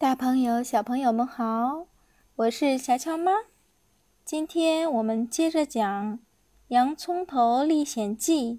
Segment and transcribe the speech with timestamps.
[0.00, 1.88] 大朋友、小朋友们好，
[2.36, 3.32] 我是乔乔妈。
[4.24, 6.12] 今天我们接着讲
[6.68, 8.54] 《洋葱头历险记》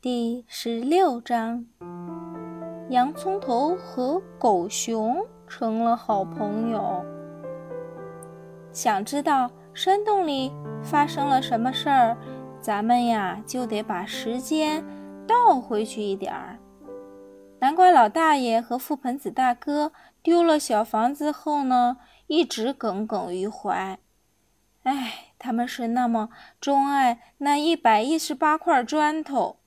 [0.00, 1.64] 第十六章：
[2.90, 7.04] 洋葱头和狗熊成了好朋友。
[8.72, 10.50] 想知道山洞里
[10.82, 12.16] 发生了什么事儿，
[12.60, 14.84] 咱们呀就得把时间
[15.24, 16.58] 倒回去一点儿。
[17.60, 19.92] 南瓜老大爷和覆盆子大哥
[20.24, 23.98] 丢了小房子后呢，一直耿耿于怀。
[24.82, 29.58] 哎，他们是那么钟爱那一百一十八块砖头，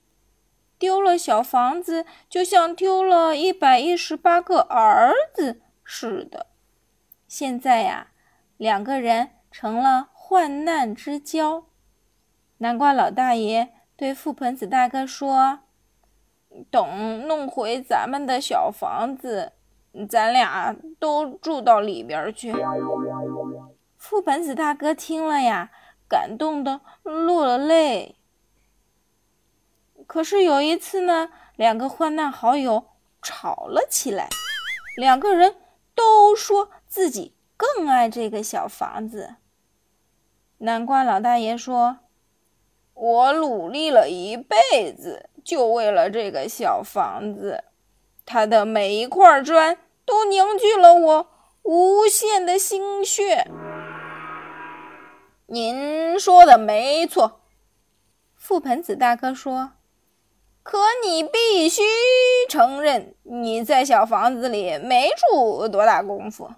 [0.80, 6.48] 丢了小房子，就像丢了一百一十八个儿子似的。
[7.28, 8.08] 现在呀，
[8.58, 11.66] 两个人成了患难之交。
[12.58, 15.60] 南瓜老大爷对覆盆子大哥说。
[16.72, 19.53] 等弄回咱们的小房子，
[20.06, 22.53] 咱俩都住到里边去。
[24.00, 25.72] 覆盆子大哥听了呀，
[26.08, 28.18] 感动的落了泪。
[30.06, 32.86] 可是有一次呢，两个患难好友
[33.22, 34.30] 吵了起来，
[34.98, 35.56] 两个人
[35.95, 39.36] 都说自己更爱这个小房子。
[40.59, 42.00] 南瓜老大爷说
[42.94, 47.64] ：“我努力了一辈子。”就为了这个小房子，
[48.25, 51.27] 它的每一块砖都凝聚了我
[51.63, 53.45] 无限的心血。
[55.47, 57.41] 您说的没错，
[58.41, 59.73] 覆盆子大哥说。
[60.63, 61.83] 可你必须
[62.50, 66.52] 承认，你在小房子里没住多大功夫，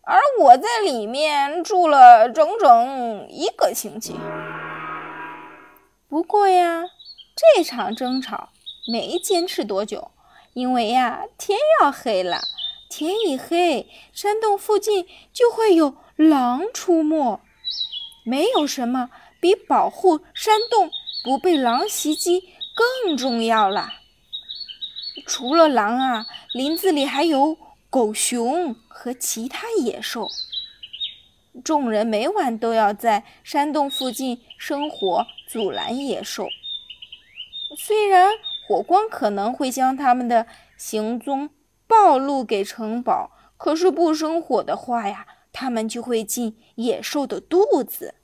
[0.00, 4.16] 而我在里面住了整整一个星期。
[6.08, 6.84] 不过呀。
[7.54, 8.48] 这场争吵
[8.92, 10.10] 没坚持多久，
[10.54, 12.40] 因为呀，天要黑了。
[12.88, 17.40] 天一黑，山洞附近就会有狼出没。
[18.24, 19.10] 没有什么
[19.40, 20.90] 比保护山洞
[21.24, 22.42] 不被狼袭击
[22.74, 23.92] 更重要了。
[25.26, 27.56] 除了狼啊，林子里还有
[27.90, 30.28] 狗熊和其他野兽。
[31.64, 36.48] 众人每晚都要在山洞附近生火，阻拦野兽。
[37.76, 38.30] 虽然
[38.66, 40.46] 火光可能会将他们的
[40.76, 41.50] 行踪
[42.08, 48.14] 暴露给城堡，可是不生火的话呀，他们就会进野兽的肚子。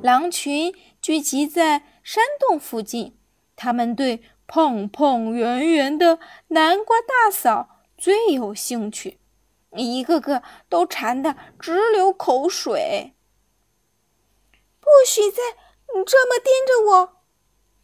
[0.00, 0.72] 狼群
[1.02, 3.18] 聚集在山洞附近，
[3.56, 9.18] 他们对胖胖圆圆的南瓜大嫂最有兴趣，
[9.72, 13.14] 一个个都馋得直流口水。
[14.78, 15.38] 不许再。
[16.06, 17.22] 这么盯着我，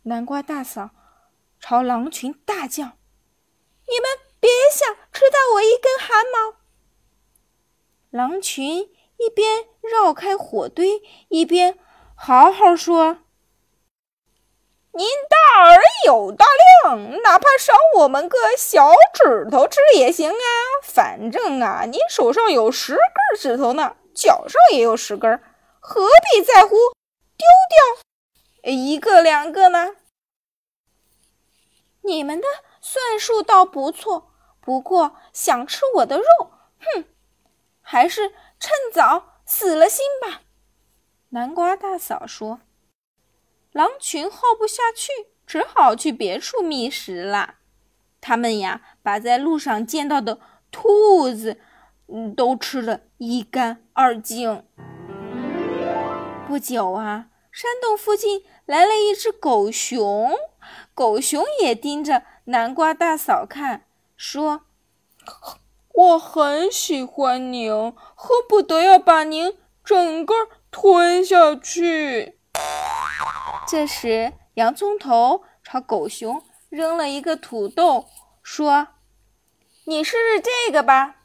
[0.02, 0.90] 南瓜大嫂
[1.58, 2.92] 朝狼群大叫
[3.88, 4.10] ：“你们
[4.40, 6.56] 别想吃到我一根汗毛！”
[8.10, 11.78] 狼群一边绕开火堆，一边
[12.14, 13.18] 好好说
[14.92, 16.46] ：“您大而有大
[16.84, 20.48] 量，哪怕少我们个小指头吃也行啊！
[20.82, 25.42] 反正啊，您手上有十根指头呢，脚上也有十根，
[25.80, 26.76] 何必在乎？”
[27.36, 29.96] 丢掉一个两个呢？
[32.02, 32.46] 你们的
[32.88, 34.30] 算术倒不错，
[34.60, 36.24] 不过想吃我的肉，
[36.78, 37.04] 哼，
[37.80, 38.28] 还是
[38.60, 40.42] 趁早死了心吧。
[41.30, 42.60] 南瓜大嫂说
[43.74, 45.10] ：“狼群耗不下去，
[45.44, 47.56] 只好去别处觅食了。
[48.20, 50.38] 他们呀，把在路上见到的
[50.70, 51.58] 兔子，
[52.06, 54.64] 嗯，都吃了一干二净。”
[56.46, 60.32] 不久啊，山洞附近来了一只狗熊，
[60.94, 63.86] 狗熊也盯着南瓜大嫂看，
[64.16, 64.62] 说
[65.92, 67.72] ：“我很喜欢您，
[68.14, 70.32] 恨不得要把您整个
[70.70, 72.38] 吞下去。”
[73.66, 78.06] 这时，洋葱头朝狗熊扔了一个土豆，
[78.44, 78.86] 说
[79.86, 81.16] ：“你试试这个吧。”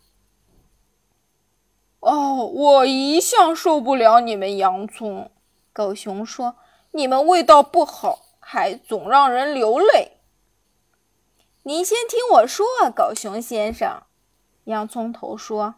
[2.02, 5.30] 哦，我一向受不了你们洋葱。
[5.72, 6.56] 狗熊说
[6.94, 10.18] ：“你们味道不好，还总让人流泪。”
[11.64, 12.66] 您先听我说，
[12.96, 14.02] 狗熊先生。
[14.64, 15.76] 洋葱头说：“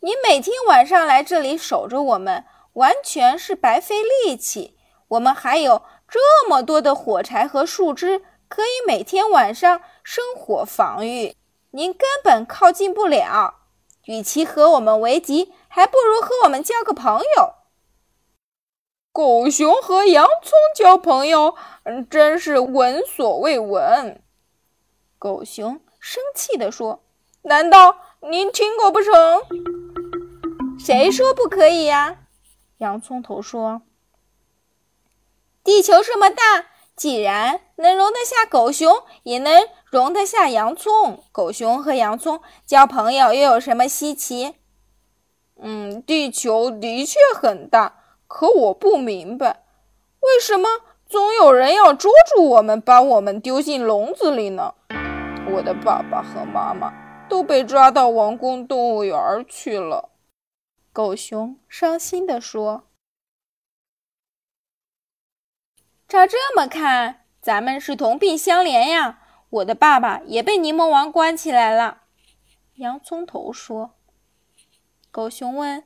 [0.00, 2.44] 你每天晚上来这里守着我们，
[2.74, 4.76] 完全是白费力气。
[5.08, 11.34] 我们还有这么多的火柴和树枝，可以每天晚上生火防御，
[11.70, 13.54] 您根本靠近不了。”
[14.04, 17.54] 与其和我们为敌，还不如和我们交个朋友。
[19.12, 21.54] 狗熊和洋葱交朋友，
[22.10, 24.22] 真是闻所未闻。
[25.18, 27.02] 狗熊生气地说
[27.42, 29.12] ：“难道您听过不成？
[30.78, 32.18] 谁说不可以呀？
[32.78, 33.82] 洋葱头说
[35.64, 41.24] ：“地球这么大，既然能容得下狗熊，也能容得下洋葱。
[41.32, 44.54] 狗熊和洋葱交朋友又有什么稀奇？”
[45.60, 49.64] 嗯，地球的确很大，可我不明白，
[50.20, 50.68] 为什么
[51.08, 54.74] 总有人要捉住我们，把我们丢进笼子里呢？
[55.50, 56.92] 我的爸爸和妈妈
[57.28, 60.10] 都被抓到王宫动物园去了。
[60.92, 62.88] 狗熊伤心地说
[66.06, 69.20] ：“照这么看，咱们是同病相怜呀！
[69.50, 72.02] 我的爸爸也被柠檬王关起来了。”
[72.76, 73.94] 洋葱头说。
[75.10, 75.84] 狗熊问：“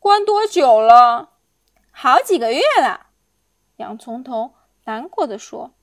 [0.00, 1.34] 关多久了
[1.92, 3.08] ？”“好几个月了。”
[3.76, 4.54] 洋葱头
[4.84, 5.74] 难过的说：“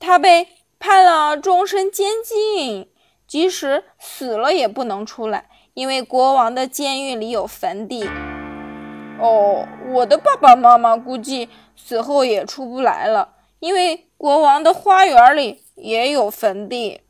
[0.00, 2.90] 他被判了终身监禁，
[3.26, 8.08] 即使死了也不能出来，因为国王的监狱里有坟地。
[9.20, 17.02] ”“哦，我的爸爸妈妈估计死后也出不来了，因为国王的花园里也有坟地。”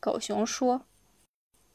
[0.00, 0.82] 狗熊说：“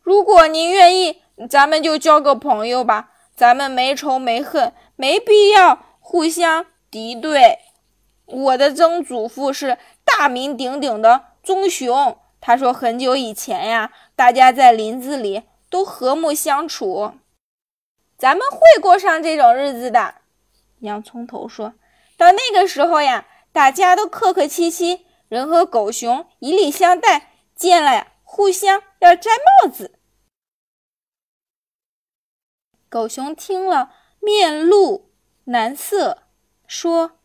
[0.02, 7.60] 如果您愿意。”咱们就交个朋友吧，咱们没仇没恨，没必要互相敌对。
[8.26, 17.16] 我的曾祖父是大名鼎鼎的棕熊，他说很久以前呀，大家在林子里都和睦相处。
[18.18, 20.16] 咱们会过上这种日子的。
[20.80, 21.74] 洋葱头说
[22.16, 29.32] 到那个时候呀，大家都客客气气，人和狗熊以礼相待，见了呀，互相要摘
[29.64, 30.00] 帽子。
[32.88, 35.12] 狗熊听了，面露
[35.46, 36.24] 难色，
[36.68, 37.18] 说：“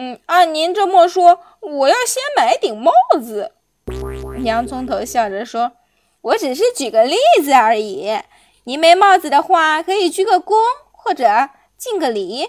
[0.00, 3.50] 嗯，按您这么说，我要先买顶帽子。”
[4.44, 5.72] 洋葱头笑着说
[6.22, 8.16] ：“我只是举个例子而已。
[8.62, 10.54] 你没帽子的话，可以鞠个躬
[10.92, 12.46] 或者敬个礼。”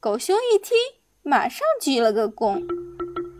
[0.00, 0.76] 狗熊一听，
[1.22, 2.66] 马上鞠了个躬。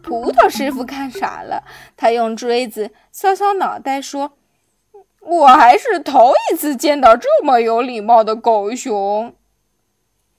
[0.01, 1.65] 葡萄师傅看傻了，
[1.97, 4.39] 他用锥子搔搔脑袋，说。
[5.21, 9.35] 我还是头一次见到这么有礼貌的狗熊。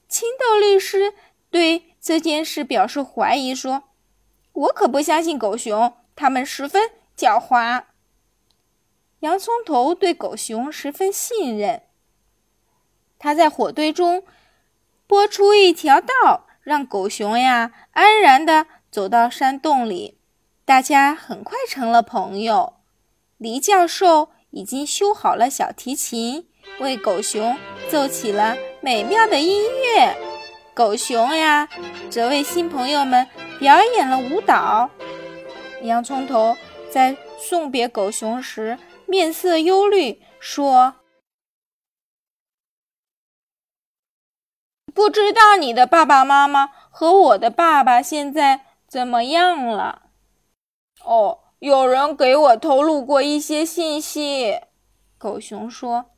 [0.08, 1.12] 青豆律师
[1.50, 3.82] 对这件事表示怀疑，说
[4.54, 7.82] ：“我可不相信狗熊，它们十分狡猾。”
[9.18, 11.82] 洋葱头对狗熊十分信任，
[13.18, 14.22] 他在火堆中
[15.08, 20.20] 拨出一条道，让狗熊呀安然地走到山洞里。
[20.64, 22.74] 大家很快成了朋友。
[23.36, 24.28] 黎教授。
[24.50, 26.48] 已经修好了小提琴，
[26.78, 27.58] 为狗熊
[27.90, 30.35] 奏起了美妙的音乐。
[30.76, 31.66] 狗熊呀，
[32.10, 33.26] 则为新朋友们
[33.58, 34.90] 表演了舞蹈。
[35.80, 36.54] 洋葱头
[36.90, 40.96] 在送别狗熊时面色忧虑，说
[44.92, 50.10] ：“不知道你的爸爸妈妈和我的爸爸现在怎么样了？”
[51.02, 51.38] 哦。
[51.58, 54.60] 有人给我透露过一些信息，
[55.16, 56.10] 狗熊说：“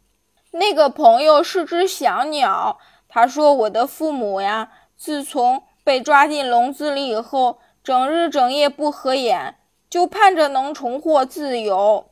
[0.50, 2.80] 那个朋友是只小鸟。
[3.08, 9.56] 他说我的父母呀，自从被抓进笼子里以后，整日整夜不合眼，
[9.88, 12.10] 就盼着能重获自由。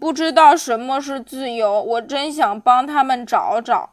[0.00, 3.90] 不知道什么是自由，我真想帮他们找找。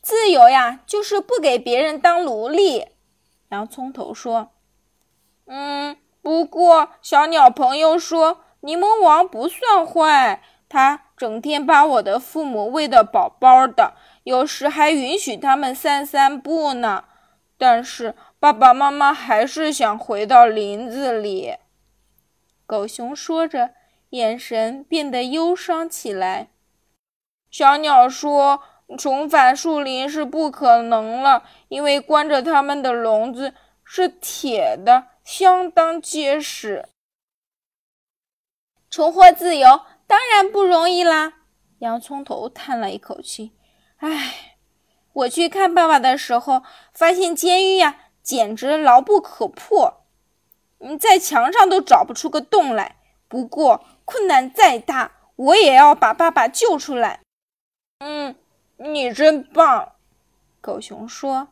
[0.00, 2.86] 自由呀，就是不给别人当奴隶。”
[3.50, 4.50] 洋葱头说
[5.46, 13.94] ：“嗯。”不过，小鸟朋友说，柠檬王不算坏，他整天把我的父母喂得饱饱的，
[14.28, 17.04] 有时还允许他们散散步呢。
[17.56, 21.56] 但是，爸爸妈妈还是想回到林子里。
[22.66, 23.70] 狗熊说着，
[24.10, 26.50] 眼神变得忧伤起来。
[27.50, 28.62] 小鸟说，
[28.98, 35.06] 重返树林是不可能了，因为关着他们的笼子是铁的。
[35.24, 36.88] 相当结实。
[38.90, 41.34] 重获自由当然不容易啦。
[41.80, 43.52] 洋葱头叹了一口气
[43.98, 44.56] ：“唉，
[45.12, 46.62] 我去看爸爸的时候，
[46.92, 50.02] 发现监狱呀，简直牢不可破。
[50.78, 52.96] 你在墙上都找不出个洞来。
[53.28, 57.20] 不过困难再大，我也要把爸爸救出来。
[58.00, 58.34] ”“嗯，
[58.76, 59.92] 你真棒。”
[60.60, 61.48] 狗熊说。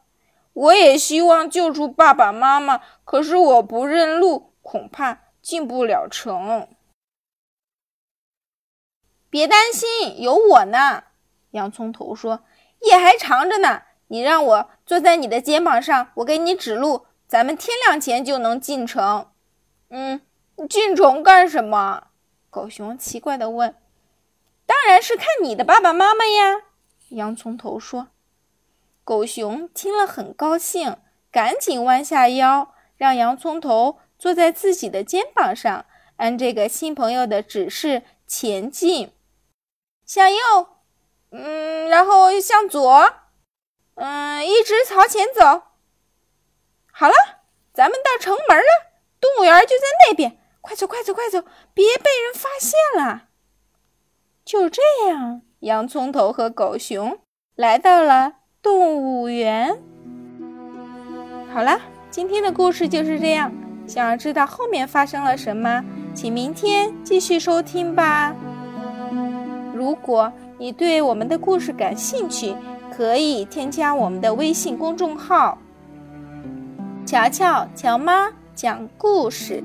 [0.55, 6.67] 我也希望救出爸爸妈妈，可是我不认路，恐怕进不了城。
[9.29, 11.05] 别担心，有我呢。
[11.57, 12.45] 洋葱头说
[12.87, 17.07] ：“夜还长着呢，你让我坐在你的肩膀上，我给你指路。
[17.27, 19.31] 咱们天亮前就能进城。”
[19.89, 20.21] 嗯，
[20.69, 22.09] 进城干什么？
[22.51, 23.75] 狗熊奇怪地问。
[24.67, 26.63] “当然是看你的爸爸妈妈呀。”
[27.11, 28.09] 洋葱头说。
[29.03, 30.97] 狗熊听了很高兴，
[31.31, 35.87] 赶紧弯下腰，让洋葱头坐在自己的肩膀上，
[36.17, 39.13] 按这个新朋友的指示前进。
[40.05, 40.37] 向右，
[41.37, 43.15] 嗯，然后向左，
[43.97, 45.63] 嗯，一直朝前走。
[46.93, 47.15] 好了，
[47.73, 48.65] 咱们到城门了，
[49.21, 50.39] 动物园就在那边。
[50.61, 53.25] 快走，快走，快走，别被人发现了。
[54.45, 57.21] 就这样，洋葱头和狗熊
[57.55, 58.33] 来到了。
[58.63, 59.81] 动物园。
[61.55, 63.53] 好了，今天的故事就是这样。
[63.87, 68.35] 想要知道后面发生了什么，请明天继续收听吧。
[69.73, 72.55] 如果你对我们的故事感兴趣，
[72.97, 75.59] 可以添加我们的微信公众号
[77.05, 79.63] “乔乔乔妈讲故事”。